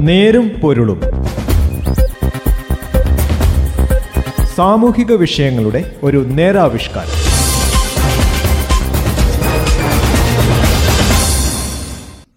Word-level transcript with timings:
നേരും 0.00 0.48
പൊരുളും. 0.48 1.00
സാമൂഹിക 4.56 5.12
വിഷയങ്ങളുടെ 5.12 5.96
ഒരു 6.02 6.24
നേരാവിഷ്കാരം. 6.28 7.10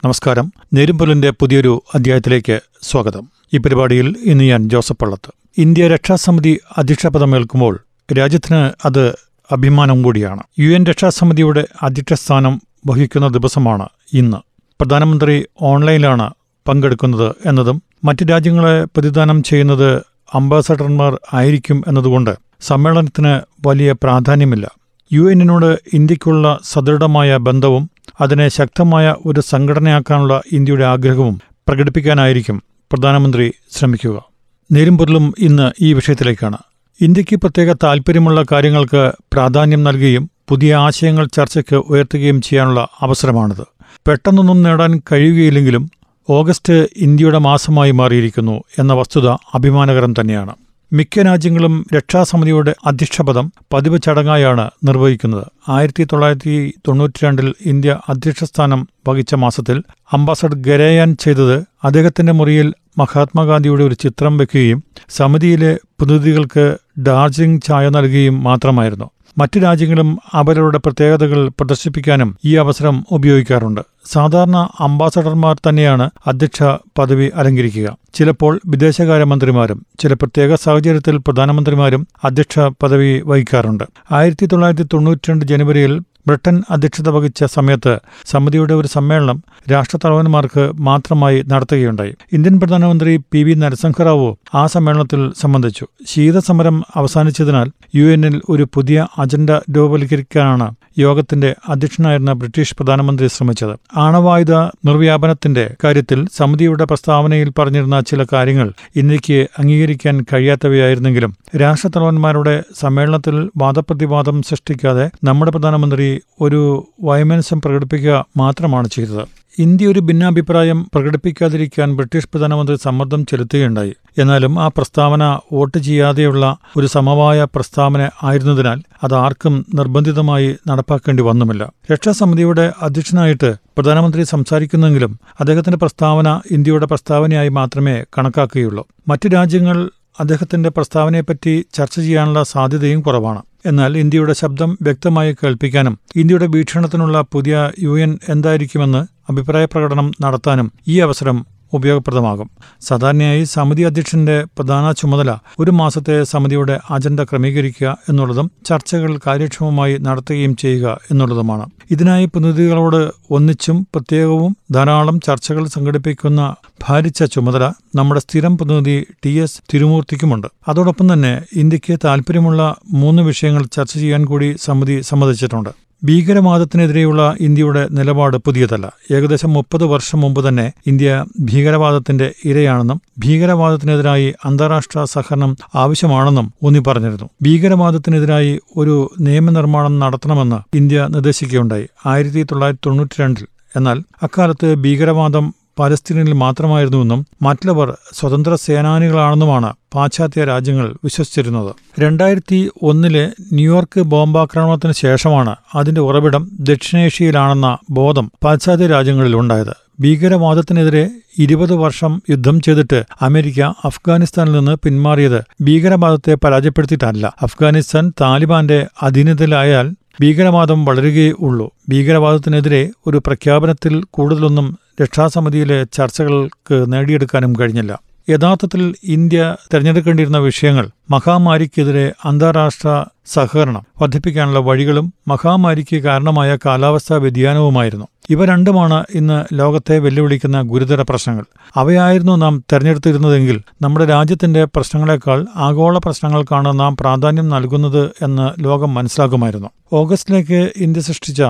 നമസ്കാരം. 0.05 0.53
നേരുംപൊലിന്റെ 0.73 1.29
പുതിയൊരു 1.29 1.83
അധ്യായത്തിലേക്ക് 1.95 2.59
സ്വാഗതം. 2.81 3.29
ഈ 3.53 3.57
പരിപാടിയിൽ 3.57 4.15
ഇന്ന് 4.23 4.43
ഞാൻ 4.43 4.69
ജോസഫ് 4.69 4.97
പള്ളത്ത്. 5.01 5.33
ഇന്ത്യ 5.57 5.87
രക്ഷാസമിതി 5.87 6.59
അധ്യക്ഷപദമേൽക്കുമ്പോൾ 6.77 7.79
രാജ്യത്തിന് 8.17 8.71
അത് 8.85 9.15
അഭിമാനം 9.51 10.03
കൂടിയാണ്. 10.03 10.43
യു 10.59 10.75
എൻ 10.75 10.85
രക്ഷാസമിതിയുടെ 10.85 11.67
അധ്യക്ഷസ്ഥാനം 11.81 12.61
വഹിക്കുന്ന 12.87 13.27
ദിവസമാണ് 13.27 13.89
ഇന്ന്. 14.13 14.37
പ്രധാനമന്ത്രി 14.81 15.45
ഓൺലൈനിലാണ് 15.61 16.33
പങ്കെടുക്കുന്നത് 16.67 17.35
എന്നതും 17.45 17.83
മറ്റ് 18.03 18.25
രാജ്യങ്ങളെ 18.29 18.83
പ്രതിദാനം 18.83 19.43
ചെയ്യുന്നത് 19.43 20.01
അംബാസഡർമാർ 20.33 21.19
ആയിരിക്കും 21.33 21.83
എന്നതുകൊണ്ട് 21.87 22.35
സമ്മേളനത്തിന് 22.61 23.39
വലിയ 23.67 23.91
പ്രാധാന്യമില്ല. 23.91 24.71
യു 25.13 25.31
എന്നിനോട് 25.31 25.79
ഇന്ത്യക്കുള്ള 25.93 26.59
സദൃഢമായ 26.63 27.37
ബന്ധവും 27.37 27.89
അതിനെ 28.21 28.47
ശക്തമായ 28.47 29.15
ഒരു 29.25 29.41
സംഘടനയാക്കാനുള്ള 29.41 30.41
ഇന്ത്യയുടെ 30.51 30.83
ആഗ്രഹവും 30.83 31.41
പ്രകടിപ്പിക്കാനായിരിക്കും 31.67 32.63
പ്രധാനമന്ത്രി 32.91 33.53
ശ്രമിക്കുക. 33.71 34.23
നേരുംപൊരുളും 34.71 35.33
ഇന്ന് 35.39 35.71
ഈ 35.81 35.93
വിഷയത്തിലേക്കാണ്. 35.93 36.57
ഇന്ത്യയ്ക്ക് 37.01 37.35
പ്രത്യേക 37.35 37.73
താൽപ്പര്യമുള്ള 37.73 38.43
കാര്യങ്ങൾക്ക് 38.51 39.11
പ്രാധാന്യം 39.33 39.83
നൽകുകയും 39.83 40.29
പുതിയ 40.49 40.75
ആശയങ്ങൾ 40.75 41.25
ചർച്ചയ്ക്ക് 41.25 41.75
ഉയർത്തുകയും 41.75 42.41
ചെയ്യാനുള്ള 42.41 42.87
അവസരമാണിത്. 43.01 43.65
പെട്ടെന്നൊന്നും 44.07 44.63
നേടാൻ 44.63 45.01
കഴിയുകയില്ലെങ്കിലും 45.11 45.91
ഓഗസ്റ്റ് 46.29 46.87
ഇന്ത്യയുടെ 46.97 47.37
മാസമായി 47.37 47.91
മാറിയിരിക്കുന്നു 47.91 48.63
എന്ന 48.79 48.93
വസ്തുത 48.93 49.27
അഭിമാനകരം 49.29 50.13
തന്നെയാണ്. 50.13 50.55
മിക്ക 50.93 51.19
രാജ്യങ്ങളും 51.19 51.85
രക്ഷാസമിതിയുടെ 51.95 52.75
അധ്യക്ഷപദം 52.85 53.51
പതിവ് 53.73 53.99
ചടങ്ങായാണ് 54.05 54.69
നിർവഹിക്കുന്നത്. 54.83 55.45
ആയിരത്തി 55.69 56.03
തൊള്ളായിരത്തി 56.03 56.73
തൊണ്ണൂറ്റിരണ്ടിൽ 56.87 57.53
ഇന്ത്യ 57.65 57.99
അധ്യക്ഷസ്ഥാനം 58.09 58.87
വഹിച്ച 59.07 59.35
മാസത്തിൽ 59.35 59.83
അംബാസഡർ 60.13 60.55
ഗരയാൻ 60.55 61.15
ചെയ്തത് 61.15 61.63
അദ്ദേഹത്തിന്റെ 61.83 62.33
മുറിയിൽ 62.33 62.73
മഹാത്മാഗാന്ധിയുടെ 62.97 63.83
ഒരു 63.83 63.95
ചിത്രം 63.95 64.37
വെക്കുകയും 64.37 64.83
സമിതിയിലെ 65.09 65.77
പ്രതിനിധികൾക്ക് 65.99 66.77
ഡാർജിലിംഗ് 66.99 67.61
ചായ 67.61 67.89
നൽകുകയും 67.89 68.43
മാത്രമായിരുന്നു. 68.43 69.09
മറ്റു 69.37 69.59
രാജ്യങ്ങളും 69.59 70.19
അവരുടെ 70.33 70.77
പ്രത്യേകതകൾ 70.77 71.47
പ്രദർശിപ്പിക്കാനും 71.47 72.37
ഈ 72.45 72.55
അവസരം 72.55 73.05
ഉപയോഗിക്കാറുണ്ട്. 73.11 73.81
സാധാരണ 74.05 74.69
അംബാസഡർമാർ 74.79 75.55
തന്നെയാണ് 75.69 76.09
അധ്യക്ഷ 76.27 76.63
പദവി 76.99 77.31
അലങ്കരിക്കുക. 77.35 77.97
ചിലപ്പോൾ 78.13 78.59
വിദേശകാര്യമന്ത്രിമാരും 78.65 79.85
ചില 79.99 80.13
പ്രത്യേക 80.13 80.55
സാഹചര്യത്തിൽ 80.55 81.17
പ്രധാനമന്ത്രിമാരും 81.17 82.07
അധ്യക്ഷ 82.23 82.59
പദവി 82.59 83.21
വഹിക്കാറുണ്ട്. 83.25 83.83
ആയിരത്തി 84.11 84.45
തൊള്ളായിരത്തി 84.45 84.83
തൊണ്ണൂറ്റിരണ്ട് 84.93 85.45
ജനുവരിയിൽ 85.45 86.01
ബ്രിട്ടൻ 86.27 86.63
അധ്യക്ഷത 86.69 87.09
വഹിച്ച 87.09 87.43
സമയത്ത് 87.43 87.99
സമിതിയുടെ 88.25 88.73
ഒരു 88.73 88.87
സമ്മേളനം 88.87 89.43
രാഷ്ട്രത്തലവന്മാർക്ക് 89.71 90.71
മാത്രമായി 90.79 91.43
നടത്തുകയുണ്ടായി. 91.51 92.13
ഇന്ത്യൻ 92.33 92.59
പ്രധാനമന്ത്രി 92.59 93.17
പി 93.31 93.43
വി 93.43 93.53
നരസിംഹറാവു 93.53 94.37
ആ 94.55 94.67
സമ്മേളനത്തിൽ 94.67 95.33
സംബന്ധിച്ചു. 95.41 95.87
ശീതസമരം 96.07 96.83
അവസാനിച്ചതിനാൽ 96.95 97.71
യു 97.95 98.05
എന്നിൽ 98.05 98.41
ഒരു 98.49 98.67
പുതിയ 98.73 99.07
അജണ്ട 99.17 99.49
രൂപവൽക്കരിക്കാനാണ് 99.49 100.67
യോഗത്തിന്റെ 100.97 101.55
അധ്യക്ഷനായിരുന്ന 101.69 102.33
ബ്രിട്ടീഷ് 102.33 102.75
പ്രധാനമന്ത്രി 102.75 103.27
ശ്രമിച്ചത്. 103.27 103.75
ആണവായുധ 103.97 104.51
നിർവ്യാപനത്തിന്റെ 104.87 105.75
കാര്യത്തിൽ 105.83 106.27
സമിതിയുടെ 106.37 106.85
പ്രസ്താവനയിൽ 106.85 107.49
പറഞ്ഞിരുന്ന 107.59 107.99
ചില 108.01 108.25
കാര്യങ്ങൾ 108.33 108.67
ഇന്ത്യയ്ക്ക് 108.95 109.47
അംഗീകരിക്കാൻ 109.59 110.25
കഴിയാത്തവയായിരുന്നെങ്കിലും 110.33 111.31
രാഷ്ട്രത്തലവന്മാരുടെ 111.55 112.63
സമ്മേളനത്തിൽ 112.79 113.49
വാദപ്രതിവാദം 113.57 114.41
സൃഷ്ടിക്കാതെ 114.41 115.11
നമ്മുടെ 115.23 115.51
പ്രധാനമന്ത്രി 115.51 116.21
ഒരു 116.41 116.87
വൈമനസ്യം 117.03 117.61
പ്രകടിപ്പിക്കുക 117.61 118.25
മാത്രമാണ് 118.37 118.87
ചെയ്തത്. 118.87 119.25
ഇന്ത്യ 119.59 119.87
ഒരു 119.87 119.99
ഭിന്നാഭിപ്രായം 119.99 120.83
പ്രകടിപ്പിക്കാതിരിക്കാൻ 120.93 121.95
ബ്രിട്ടീഷ് 121.95 122.27
പ്രധാനമന്ത്രി 122.33 122.75
സമ്മർദ്ദം 122.75 123.25
ചെലുത്തുകയുണ്ടായി. 123.25 123.93
എന്നാലും 124.17 124.59
ആ 124.59 124.67
പ്രസ്താവന 124.67 125.39
വോട്ട് 125.53 125.77
ചെയ്യാതെയുള്ള 125.77 126.57
ഒരു 126.77 126.87
സമവായ 126.87 127.43
പ്രസ്താവന 127.55 128.09
ആയിരുന്നതിനാൽ 128.23 128.79
അത് 129.03 129.13
ആർക്കും 129.13 129.65
നിർബന്ധിതമായി 129.75 130.55
നടപ്പാക്കേണ്ടി 130.67 131.23
വന്നുമില്ല. 131.23 131.71
രക്ഷാസമിതിയുടെ 131.91 132.73
അധ്യക്ഷനായിട്ട് 132.81 133.53
പ്രധാനമന്ത്രി 133.77 134.23
സംസാരിക്കുന്നെങ്കിലും 134.23 135.19
അദ്ദേഹത്തിന്റെ 135.39 135.77
പ്രസ്താവന 135.77 136.41
ഇന്ത്യയുടെ 136.51 136.85
പ്രസ്താവനയായി 136.85 137.49
മാത്രമേ 137.49 138.03
കണക്കാക്കുകയുള്ളൂ. 138.17 138.85
മറ്റു 139.07 139.27
രാജ്യങ്ങൾ 139.27 139.89
അദ്ദേഹത്തിന്റെ 140.19 140.69
പ്രസ്താവനയെപ്പറ്റി 140.69 141.65
ചർച്ച 141.73 141.95
ചെയ്യാനുള്ള 141.99 142.43
സാധ്യതയും 142.43 143.01
കുറവാണ്. 143.01 143.43
എന്നാൽ 143.65 143.97
ഇന്ത്യയുടെ 143.97 144.33
ശബ്ദം 144.33 144.77
വ്യക്തമായി 144.81 145.33
കേൾപ്പിക്കാനും 145.33 145.99
ഇന്ത്യയുടെ 146.15 146.47
വീക്ഷണത്തിനുള്ള 146.47 147.21
പുതിയ 147.21 147.71
യു 147.79 147.99
എൻ 147.99 148.19
എന്തായിരിക്കുമെന്ന് 148.29 149.01
അഭിപ്രായ 149.29 149.65
പ്രകടനം 149.65 150.11
നടത്താനും 150.21 150.71
ഈ 150.87 150.99
അവസരം 150.99 151.45
ഉപയോഗപ്രദമാകും. 151.73 152.49
സാധാരണയായി 152.81 153.43
സമിതി 153.43 153.81
അധ്യക്ഷന്റെ 153.81 154.43
പ്രധാന 154.43 154.91
ചുമതല 154.91 155.37
ഒരു 155.59 155.71
മാസത്തെ 155.71 156.23
സമിതിയുടെ 156.23 156.79
അജണ്ട 156.89 157.19
ക്രമീകരിക്കുക 157.19 157.97
എന്നുള്ളതും 158.09 158.51
ചർച്ചകൾ 158.65 159.19
കാര്യക്ഷമമായി 159.27 159.97
നടത്തുകയും 159.97 160.55
ചെയ്യുക 160.55 160.99
എന്നുള്ളതുമാണ്. 161.11 161.65
ഇതിനായി 161.91 162.25
പ്രതിനിധികളോട് 162.25 163.11
ഒന്നിച്ചും 163.31 163.87
പ്രത്യേകവും 163.93 164.57
ധാരാളം 164.71 165.19
ചർച്ചകൾ 165.19 165.67
സംഘടിപ്പിക്കുന്ന 165.67 166.55
ഭാരിച്ച 166.87 167.23
ചുമതല 167.23 167.71
നമ്മുടെ 167.95 168.21
സ്ഥിരം 168.21 168.57
പ്രതിനിധി 168.57 169.05
ടി 169.25 169.29
എസ് 169.29 169.61
തിരുമൂർത്തിക്കുമുണ്ട്. 169.73 170.47
അതോടൊപ്പം 170.67 171.13
തന്നെ 171.13 171.41
ഇന്ത്യയ്ക്ക് 171.55 171.99
താൽപ്പര്യമുള്ള 172.05 172.75
മൂന്ന് 172.93 173.23
വിഷയങ്ങൾ 173.23 173.63
ചർച്ച 173.63 173.93
ചെയ്യാൻ 173.93 174.25
കൂടി 174.25 174.55
സമിതി 174.63 175.01
സമ്മതിച്ചിട്ടുണ്ട്. 175.01 175.82
ഭീകരവാദത്തിനെതിരെയുള്ള 176.03 177.35
ഇന്ത്യയുടെ 177.39 177.87
നിലപാട് 177.91 178.37
പുതിയതല്ല. 178.37 178.93
ഏകദേശം 179.11 179.53
മുപ്പത് 179.53 179.83
വർഷം 179.83 180.21
മുമ്പ് 180.21 180.47
തന്നെ 180.47 180.71
ഇന്ത്യ 180.87 181.25
ഭീകരവാദത്തിന്റെ 181.39 182.33
ഇരയാണെന്നും 182.45 183.01
ഭീകരവാദത്തിനെതിരായി 183.19 184.33
അന്താരാഷ്ട്ര 184.45 185.03
സഹകരണം 185.03 185.57
ആവശ്യമാണെന്നും 185.75 186.53
ഊന്നി 186.63 186.79
പറഞ്ഞിരുന്നു. 186.79 187.29
ഭീകരവാദത്തിനെതിരായി 187.41 188.59
ഒരു 188.77 188.95
നിയമനിർമ്മാണം 189.19 189.99
നടത്തണമെന്ന് 189.99 190.77
ഇന്ത്യ 190.77 191.07
നിർദ്ദേശിക്കുകയുണ്ടായി. 191.11 191.87
ആയിരത്തി 192.05 192.43
തൊള്ളായിരത്തി 192.43 192.87
തൊണ്ണൂറ്റിരണ്ടിൽ. 192.87 193.47
എന്നാൽ 193.75 194.03
അക്കാലത്ത് 194.23 194.75
ഭീകരവാദം 194.75 195.53
പലസ്തീനിൽ 195.79 196.33
മാത്രമായിരുന്നുവെന്നും 196.33 197.27
മറ്റുള്ളവർ 197.41 197.97
സ്വതന്ത്ര 198.13 198.55
സേനാനികളാണെന്നുമാണ് 198.55 199.73
പാശ്ചാത്യ 199.95 200.43
രാജ്യങ്ങൾ 200.43 200.95
വിശ്വസിച്ചിരുന്നത്. 201.03 202.01
രണ്ടായിരത്തി 202.01 202.69
ഒന്നിലെ 202.81 203.31
ന്യൂയോർക്ക് 203.53 204.01
ബോംബാക്രമണത്തിന് 204.01 204.93
ശേഷമാണ് 204.93 205.55
അതിന്റെ 205.75 206.01
ഉറവിടം 206.01 206.51
ദക്ഷിണേഷ്യയിലാണെന്ന 206.59 207.77
ബോധം 207.89 208.31
പാശ്ചാത്യ 208.43 208.87
രാജ്യങ്ങളിലുണ്ടായത് 208.87 209.73
ഭീകരവാദത്തിനെതിരെ 209.99 211.09
ഇരുപത് 211.39 211.73
വർഷം 211.73 212.21
യുദ്ധം 212.29 212.61
ചെയ്തിട്ട് 212.61 213.03
അമേരിക്ക 213.21 213.61
അഫ്ഗാനിസ്ഥാനിൽ 213.61 214.51
നിന്ന് 214.51 214.75
പിന്മാറിയത് 214.83 215.43
ഭീകരവാദത്തെ 215.61 216.35
പരാജയപ്പെടുത്തിയിട്ടല്ല. 216.35 217.33
അഫ്ഗാനിസ്ഥാൻ 217.41 218.13
താലിബാന്റെ 218.21 218.87
അധീനതയിലായാൽ 219.01 219.93
ഭീകരവാദം 220.21 220.85
വളരുകയേ 220.85 221.33
ഉള്ളൂ. 221.39 221.69
ഭീകരവാദത്തിനെതിരെ 221.89 222.89
ഒരു 223.07 223.17
പ്രഖ്യാപനത്തിൽ 223.17 224.03
കൂടുതലൊന്നും 224.11 224.77
രക്ഷാസമിതിയിലെ 225.01 225.83
ചർച്ചകൾക്ക് 225.83 226.93
നേടിയെടുക്കാനും 226.93 227.53
കഴിഞ്ഞില്ല. 227.59 227.99
യഥാർത്ഥത്തിൽ 228.29 228.95
ഇന്ത്യ 229.03 229.55
തെരഞ്ഞെടുക്കേണ്ടിയിരുന്ന 229.73 230.37
വിഷയങ്ങൾ 230.37 230.89
മഹാമാരിക്കെതിരെ 231.11 232.13
അന്താരാഷ്ട്ര 232.25 233.05
സഹകരണം 233.25 233.83
വർദ്ധിപ്പിക്കാനുള്ള 234.01 234.59
വഴികളും 234.59 235.13
മഹാമാരിക്ക് 235.27 235.97
കാരണമായ 235.97 236.57
കാലാവസ്ഥാ 236.65 237.15
വ്യതിയാനവുമായിരുന്നു. 237.15 238.07
ഇവ 238.29 238.45
രണ്ടുമാണ് 238.45 239.03
ഇന്ന് 239.15 239.45
ലോകത്തെ 239.53 239.99
വെല്ലുവിളിക്കുന്ന 239.99 240.61
ഗുരുതര 240.61 241.01
പ്രശ്നങ്ങൾ. 241.01 241.45
അവയായിരുന്നു 241.75 242.35
നാം 242.35 242.63
തെരഞ്ഞെടുത്തിരുന്നതെങ്കിൽ 242.73 243.61
നമ്മുടെ 243.81 244.05
രാജ്യത്തിന്റെ 244.05 244.65
പ്രശ്നങ്ങളെക്കാൾ 244.65 245.45
ആഗോള 245.55 245.97
പ്രശ്നങ്ങൾക്കാണ് 245.97 246.79
നാം 246.79 246.97
പ്രാധാന്യം 246.97 247.49
നൽകുന്നത് 247.49 248.11
എന്ന് 248.21 248.63
ലോകം 248.63 248.93
മനസ്സിലാക്കുമായിരുന്നു. 248.93 249.69
ഓഗസ്റ്റിലേക്ക് 249.93 250.71
ഇന്ത്യ 250.77 251.01
സൃഷ്ടിച്ച 251.01 251.41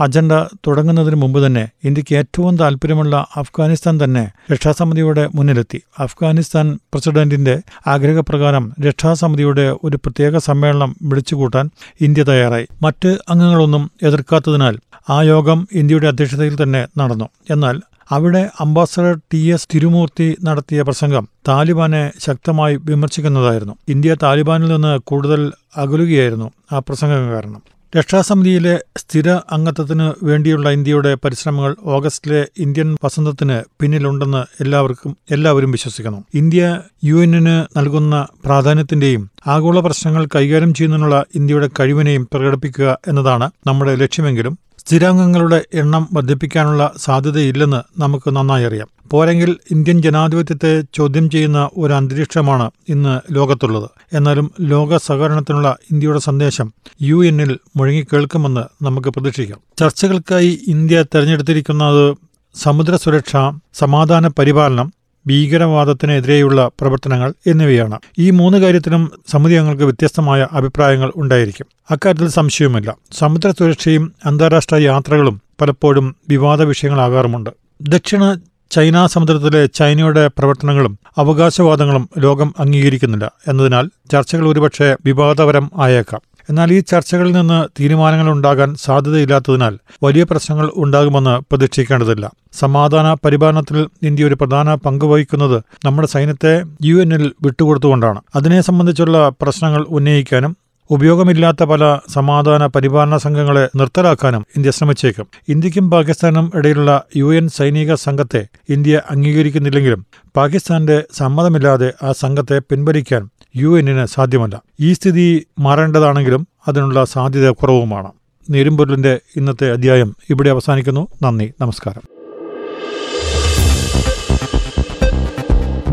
അജണ്ട 0.00 0.32
തുടങ്ങുന്നതിന് 0.66 1.14
മുമ്പ് 1.14 1.46
തന്നെ 1.46 1.68
ഇന്ത്യയ്ക്ക് 1.84 2.14
ഏറ്റവും 2.16 2.58
താൽപ്പര്യമുള്ള 2.58 3.26
അഫ്ഗാനിസ്ഥാൻ 3.36 4.00
തന്നെ 4.04 4.30
രക്ഷാസമിതിയുടെ 4.52 5.28
മുന്നിലെത്തി. 5.34 5.82
അഫ്ഗാനിസ്ഥാൻ 5.98 6.78
പ്രസിഡന്റിന്റെ 6.92 7.60
ആഗ്രഹപ്രകാരം 7.86 8.72
രക്ഷാസമിതിയുടെ 8.86 9.76
ഒരു 9.84 9.96
പ്രത്യേക 9.96 10.38
സമ്മേളനം 10.38 10.96
വിളിച്ചുകൂട്ടാൻ 11.02 11.70
ഇന്ത്യ 12.00 12.22
തയ്യാറായി. 12.22 12.66
മറ്റ് 12.82 13.18
അംഗങ്ങളൊന്നും 13.28 13.90
എതിർക്കാത്തതിനാൽ 14.02 14.78
ആ 15.10 15.22
യോഗം 15.22 15.68
ഇന്ത്യയുടെ 15.72 16.08
അധ്യക്ഷതയിൽ 16.08 16.62
തന്നെ 16.62 16.86
നടന്നു. 16.98 17.28
എന്നാൽ 17.50 17.80
അവിടെ 18.10 18.50
അംബാസഡർ 18.60 19.18
ടി 19.32 19.38
എസ് 19.38 19.68
തിരുമൂർത്തി 19.74 20.36
നടത്തിയ 20.44 20.82
പ്രസംഗം 20.82 21.28
താലിബാനെ 21.48 22.12
ശക്തമായി 22.18 22.76
വിമർശിക്കുന്നതായിരുന്നു. 22.76 23.74
ഇന്ത്യ 23.88 24.16
താലിബാനിൽ 24.22 24.68
നിന്ന് 24.68 24.98
കൂടുതൽ 24.98 25.52
അകലുകയായിരുന്നു 25.76 26.50
ആ 26.72 26.78
പ്രസംഗം 26.78 27.30
കാരണം. 27.30 27.62
രക്ഷാസമിതിയിലെ 27.96 28.80
സ്ഥിര 28.96 29.28
അംഗത്വത്തിന് 29.50 30.24
വേണ്ടിയുള്ള 30.24 30.70
ഇന്ത്യയുടെ 30.70 31.14
പരിശ്രമങ്ങൾ 31.14 31.76
ഓഗസ്റ്റിലെ 31.84 32.42
ഇന്ത്യൻ 32.58 32.96
വസന്തത്തിന് 33.04 33.56
പിന്നിലുണ്ടെന്ന് 33.80 34.42
എല്ലാവർക്കും 34.62 35.16
എല്ലാവരും 35.30 35.70
വിശ്വസിക്കുന്നു. 35.70 36.24
ഇന്ത്യ 36.34 36.82
യു 37.04 37.16
എന്നിന് 37.16 37.56
നൽകുന്ന 37.78 38.26
പ്രാധാന്യത്തിന്റെയും 38.44 39.30
ആഗോള 39.46 39.80
പ്രശ്നങ്ങൾ 39.80 40.26
കൈകാര്യം 40.36 40.74
ചെയ്യുന്നതിനുള്ള 40.74 41.24
ഇന്ത്യയുടെ 41.34 41.70
കഴിവിനെയും 41.80 42.28
പ്രകടിപ്പിക്കുക 42.34 42.98
എന്നതാണ് 43.08 43.50
നമ്മുടെ 43.66 43.94
ലക്ഷ്യമെങ്കിലും. 43.94 44.54
സ്ഥിരാംഗങ്ങളുടെ 44.86 45.64
എണ്ണം 45.74 46.08
വർദ്ധിപ്പിക്കാനുള്ള 46.12 46.92
സാധ്യതയില്ലെന്ന് 46.96 48.00
നമുക്ക് 48.00 48.30
നന്നായി 48.36 48.64
അറിയാം. 48.64 48.88
പോരെങ്കിൽ 49.10 49.56
ഇന്ത്യൻ 49.70 50.02
ജനാധിപത്യത്തെ 50.02 50.82
ചോദ്യം 50.94 51.30
ചെയ്യുന്ന 51.30 51.70
ഒരു 51.76 51.92
അന്തരീക്ഷമാണ് 51.92 52.70
ഇന്ന് 52.88 53.34
ലോകത്തുള്ളത്. 53.34 53.90
എന്നാലും 54.12 54.50
ലോക 54.60 54.96
സഹകരണത്തിനുള്ള 54.96 55.76
ഇന്ത്യയുടെ 55.92 56.18
സന്ദേശം 56.18 56.72
യു 57.02 57.24
എന്നിൽ 57.24 57.58
മുഴങ്ങിക്കേൾക്കുമെന്ന് 57.76 58.84
നമുക്ക് 58.84 59.08
പ്രതീക്ഷിക്കാം. 59.08 59.58
ചർച്ചകൾക്കായി 59.78 60.60
ഇന്ത്യ 60.68 61.04
തെരഞ്ഞെടുത്തിരിക്കുന്നത് 61.14 62.16
സമുദ്ര 62.54 62.96
സുരക്ഷ 62.96 63.32
സമാധാന 63.74 64.28
പരിപാലനം 64.28 64.92
ഭീകരവാദത്തിനെതിരെയുള്ള 65.26 66.70
പ്രവർത്തനങ്ങൾ 66.80 67.34
എന്നിവയാണ്. 67.46 67.98
ഈ 68.18 68.30
മൂന്ന് 68.30 68.58
കാര്യത്തിലും 68.58 69.10
സമിതി 69.28 69.54
അംഗങ്ങൾക്ക് 69.54 69.82
വ്യത്യസ്തമായ 69.82 70.48
അഭിപ്രായങ്ങൾ 70.52 71.12
ഉണ്ടായിരിക്കും. 71.16 71.66
അക്കാര്യത്തിൽ 71.90 72.28
സംശയവുമില്ല. 72.28 72.96
സമുദ്ര 73.18 73.50
സുരക്ഷയും 73.50 74.12
അന്താരാഷ്ട്ര 74.24 74.76
യാത്രകളും 74.76 75.40
പലപ്പോഴും 75.60 76.16
വിവാദ 76.28 76.62
വിഷയങ്ങളാകാറുമുണ്ട്. 76.62 77.50
ദക്ഷിണ 77.82 78.38
ചൈന 78.70 79.06
സമുദ്രത്തിലെ 79.06 79.66
ചൈനയുടെ 79.66 80.28
പ്രവർത്തനങ്ങളും 80.28 80.98
അവകാശവാദങ്ങളും 81.18 82.08
ലോകം 82.18 82.54
അംഗീകരിക്കുന്നില്ല 82.58 83.32
എന്നതിനാൽ 83.48 83.88
ചർച്ചകൾ 84.12 84.48
ഒരുപക്ഷെ 84.48 84.96
വിവാദപരം 85.04 85.70
ആയേക്കാം. 85.78 86.20
എന്നാൽ 86.50 86.72
ഈ 86.72 86.80
ചർച്ചകളിൽ 86.80 87.32
നിന്ന് 87.32 87.68
തീരുമാനങ്ങൾ 87.80 88.32
ഉണ്ടാകാൻ 88.32 88.74
സാധ്യതയില്ലാത്തതിനാൽ 88.74 89.78
വലിയ 90.02 90.22
പ്രശ്നങ്ങൾ 90.22 90.72
ഉണ്ടാകുമെന്ന് 90.76 91.40
പ്രതീക്ഷിക്കേണ്ടതില്ല. 91.40 92.30
സമാധാന 92.52 93.14
പരിപാലനത്തിൽ 93.14 93.78
ഇന്ത്യ 94.02 94.24
ഒരു 94.24 94.34
പ്രധാന 94.34 94.74
പങ്ക് 94.74 95.04
വഹിക്കുന്നത് 95.04 95.62
നമ്മുടെ 95.84 96.08
സൈന്യത്തെ 96.08 96.62
യു 96.84 96.96
എന്നിൽ 97.02 97.32
വിട്ടുകൊടുത്തുകൊണ്ടാണ്. 97.42 98.20
അതിനെ 98.36 98.60
സംബന്ധിച്ചുള്ള 98.60 99.28
പ്രശ്നങ്ങൾ 99.42 99.86
ഉന്നയിക്കാനും 99.88 100.56
ഉപയോഗമില്ലാത്ത 100.90 101.62
പല 101.62 101.98
സമാധാന 102.08 102.66
പരിപാലന 102.66 103.16
സംഘങ്ങളെ 103.16 103.68
നിർത്തലാക്കാനും 103.76 104.46
ഇന്ത്യ 104.56 104.70
ശ്രമിച്ചേക്കും. 104.70 105.26
ഇന്ത്യക്കും 105.48 105.90
പാകിസ്ഥാനും 105.90 106.52
ഇടയിലുള്ള 106.54 107.02
യു 107.16 107.34
എൻ 107.34 107.48
സൈനിക 107.48 107.94
സംഘത്തെ 107.94 108.46
ഇന്ത്യ 108.68 109.02
അംഗീകരിക്കുന്നില്ലെങ്കിലും 109.10 110.06
പാകിസ്ഥാന്റെ 110.36 111.02
സമ്മതമില്ലാതെ 111.18 111.92
ആ 112.02 112.12
സംഘത്തെ 112.12 112.58
പിൻവലിക്കാൻ 112.58 113.22
യു 113.56 113.78
എന്നിന് 113.78 114.06
സാധ്യമല്ല. 114.06 114.62
ഈ 114.80 114.92
സ്ഥിതി 114.92 115.46
മാറേണ്ടതാണെങ്കിലും 115.58 116.48
അതിനുള്ള 116.68 117.04
സാധ്യത 117.04 117.50
കുറവുമാണ്. 117.50 118.12
നേരുംപൊരുളിന്റെ 118.50 119.20
ഇന്നത്തെ 119.36 119.72
അധ്യായം 119.72 120.16
ഇവിടെ 120.30 120.50
അവസാനിക്കുന്നു. 120.50 121.08
നന്ദി. 121.22 121.52
നമസ്കാരം. 121.60 122.20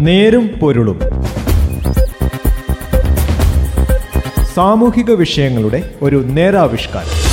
നേരും 0.04 0.48
പൊരുളും. 0.62 1.00
സാമൂഹിക 4.56 5.12
വിഷയങ്ങളുടെ 5.12 5.96
ഒരു 6.02 6.16
നേരാവിഷ്കാരം. 6.16 7.27